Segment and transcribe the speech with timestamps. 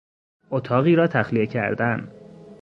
[0.51, 2.11] اتاقی را تخلیه کردن